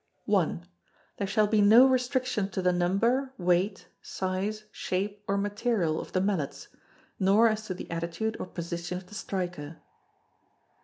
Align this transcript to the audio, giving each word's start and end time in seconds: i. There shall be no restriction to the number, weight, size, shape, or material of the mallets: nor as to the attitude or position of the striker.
i. 0.35 0.59
There 1.17 1.27
shall 1.27 1.45
be 1.45 1.61
no 1.61 1.85
restriction 1.85 2.49
to 2.49 2.63
the 2.63 2.73
number, 2.73 3.33
weight, 3.37 3.87
size, 4.01 4.63
shape, 4.71 5.23
or 5.27 5.37
material 5.37 6.01
of 6.01 6.11
the 6.11 6.19
mallets: 6.21 6.69
nor 7.19 7.47
as 7.47 7.67
to 7.67 7.75
the 7.75 7.91
attitude 7.91 8.35
or 8.39 8.47
position 8.47 8.97
of 8.97 9.05
the 9.05 9.13
striker. 9.13 9.77